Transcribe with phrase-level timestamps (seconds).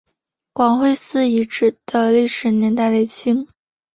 [0.51, 3.47] 广惠寺遗址的历史年代为清。